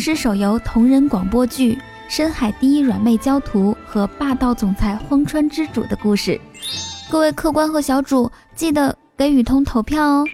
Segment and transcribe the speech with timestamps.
[0.00, 1.74] 狮手游同人广播剧
[2.08, 6.40] 《深海第一软妹焦图》和霸道总裁荒川之主的故事。
[7.10, 10.24] 各位客官和小主，记得给雨桐投票哦。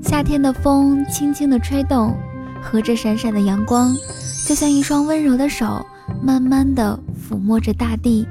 [0.00, 2.16] 夏天的风轻轻的吹动，
[2.62, 3.92] 和着闪闪的阳光，
[4.46, 5.84] 就像一双温柔的手，
[6.22, 6.96] 慢慢的
[7.28, 8.24] 抚摸着大地。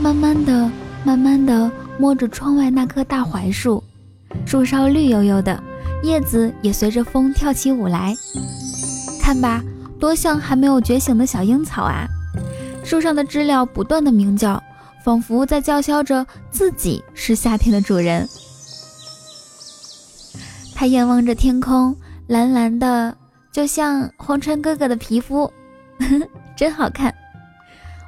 [0.00, 0.70] 慢慢的，
[1.04, 3.84] 慢慢的摸着窗外那棵大槐树，
[4.46, 5.62] 树梢绿油油的，
[6.02, 8.16] 叶子也随着风跳起舞来。
[9.20, 9.62] 看吧，
[10.00, 12.06] 多像还没有觉醒的小樱草啊！
[12.82, 14.60] 树上的知了不断的鸣叫，
[15.04, 18.26] 仿佛在叫嚣着自己是夏天的主人。
[20.74, 21.94] 它眼望着天空，
[22.26, 23.14] 蓝蓝的，
[23.52, 25.52] 就像荒川哥哥的皮肤，
[26.56, 27.14] 真好看。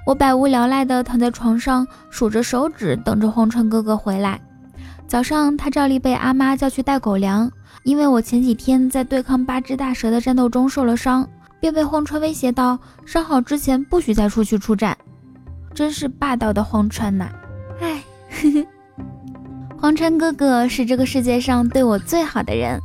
[0.05, 4.41] 我百无聊赖地躺在床上，数着手指，等着荒川哥哥回来。
[5.07, 7.51] 早上，他照例被阿妈叫去带狗粮，
[7.85, 11.25] 因为我前几天在对抗八只大蛇的战斗中受了伤，
[11.61, 14.97] 便被荒川威胁到伤好之前不许再出去出战。
[15.73, 17.31] 真是霸道的荒川呐！
[17.81, 18.03] 哎，
[19.79, 22.81] 荒川哥哥是这个世界上对我最好的人。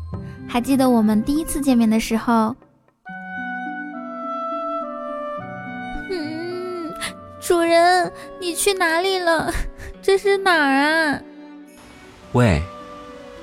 [0.47, 2.55] 还记得我们第一次见面的时候。
[7.47, 9.53] 主人，你去哪里了？
[10.03, 11.21] 这是哪儿啊？
[12.33, 12.61] 喂，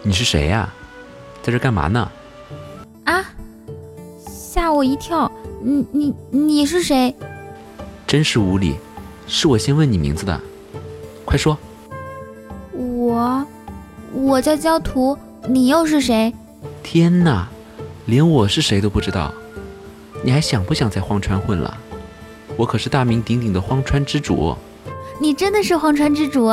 [0.03, 0.71] 你是谁呀？
[1.43, 2.13] 在这干嘛呢？
[3.05, 3.25] 啊！
[4.29, 5.33] 吓我一跳！
[5.63, 7.17] 你你你是谁？
[8.07, 8.77] 真是无礼！
[9.27, 10.39] 是我先问你名字的，
[11.25, 11.57] 快说。
[12.73, 13.47] 我
[14.13, 15.17] 我叫焦图，
[15.49, 16.31] 你又是谁？
[16.83, 17.49] 天哪，
[18.05, 19.33] 连我是谁都不知道，
[20.23, 21.75] 你还想不想在荒川混了？
[22.57, 24.57] 我可是大名鼎鼎的荒川之主，
[25.21, 26.51] 你真的是荒川之主，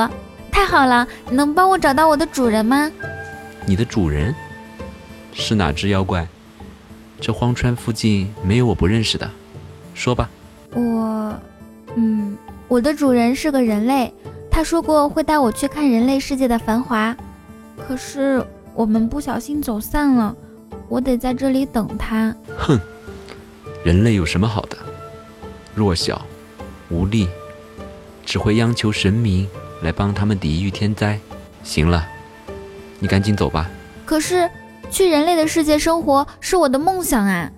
[0.51, 1.07] 太好了！
[1.29, 2.91] 能帮我找到我的主人吗？
[3.65, 4.33] 你的主人
[5.33, 6.27] 是哪只妖怪？
[7.19, 9.29] 这荒川附近没有我不认识的，
[9.93, 10.29] 说吧。
[10.73, 11.39] 我，
[11.95, 12.35] 嗯，
[12.67, 14.11] 我的主人是个人类，
[14.49, 17.15] 他说过会带我去看人类世界的繁华，
[17.77, 20.35] 可是我们不小心走散了，
[20.89, 22.35] 我得在这里等他。
[22.57, 22.79] 哼，
[23.83, 24.77] 人类有什么好的？
[25.81, 26.23] 弱小、
[26.89, 27.27] 无力，
[28.23, 29.47] 只会央求神明
[29.81, 31.19] 来帮他们抵御天灾。
[31.63, 32.07] 行了，
[32.99, 33.67] 你赶紧走吧。
[34.05, 34.47] 可是，
[34.91, 37.51] 去人类的世界生活是我的梦想啊！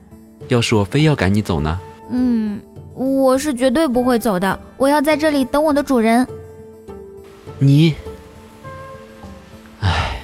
[0.48, 1.78] 要是我非要赶你走呢？
[2.12, 2.62] 嗯，
[2.94, 4.58] 我是绝对不会走的。
[4.78, 6.26] 我要在这里等我的主人。
[7.60, 7.96] 你，
[9.82, 10.22] 唉，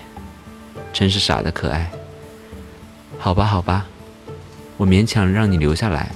[0.94, 1.92] 真是傻的可爱。
[3.18, 3.86] 好吧，好吧，
[4.78, 6.10] 我勉强让你留下来，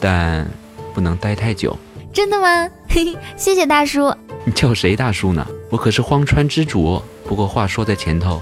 [0.00, 0.50] 但。
[0.90, 1.76] 不能待太久，
[2.12, 2.68] 真的吗？
[2.88, 4.14] 嘿嘿，谢谢大叔。
[4.44, 5.46] 你叫谁大叔呢？
[5.70, 7.00] 我可是荒川之主。
[7.24, 8.40] 不过话说在前头，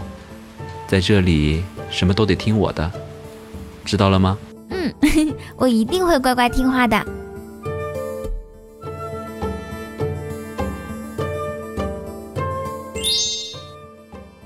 [0.86, 2.90] 在这里什么都得听我的，
[3.84, 4.38] 知道了吗？
[4.70, 4.94] 嗯，
[5.56, 6.96] 我一定会乖乖听话的。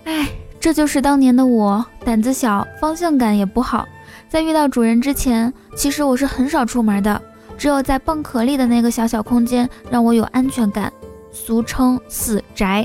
[0.05, 3.87] 哎，这就是当年的我，胆子小，方向感也不好。
[4.29, 7.23] 在遇到主人之前，其实我是很少出门的。
[7.63, 10.93] 只有在蚌壳里的那个小小空间让我有安全感，
[11.31, 12.85] 俗称死宅。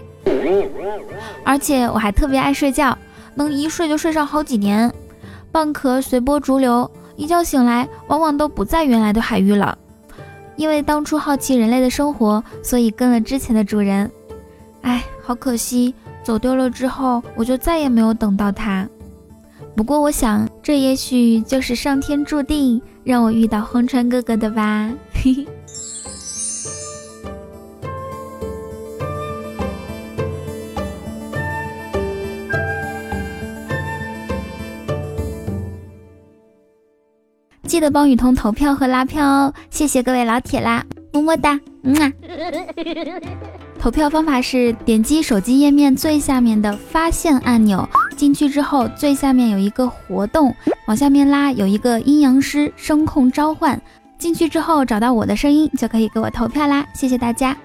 [1.43, 2.95] 而且我还特别爱睡觉，
[3.33, 4.93] 能一睡就睡上好几年。
[5.51, 9.75] 蚌壳随波逐流，一觉醒来往往都不在原来的海域了。
[10.57, 14.11] 因为当初好奇人类的生活，所以跟了之前的主人。
[14.83, 18.87] 哎，好可惜，走丢了之后我就再也没有等到它。
[19.75, 22.81] 不过我想，这也许就是上天注定。
[23.05, 24.91] 让我遇到荒川哥哥的吧。
[37.63, 40.85] 记得帮雨桐投票和拉票哦，谢谢各位老铁啦，
[41.17, 42.13] 么么哒，嗯啊。
[43.79, 50.53] 投票方法是点击手机页面最下面的发现按钮，进去之后最下面有一个活动，
[50.87, 53.79] 往下面拉有一个阴阳师声控召唤，
[54.17, 57.55] 进去之后找到我的声音就可以给我投票啦，谢谢大家。